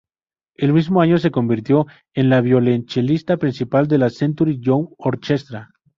El 0.55 0.73
mismo 0.73 0.99
año, 1.01 1.19
se 1.19 1.29
convirtió 1.29 1.85
en 2.15 2.31
la 2.31 2.41
violonchelista 2.41 3.37
principal 3.37 3.87
de 3.87 3.99
la 3.99 4.09
Century 4.09 4.57
Youth 4.59 4.95
Orchestra. 4.97 5.69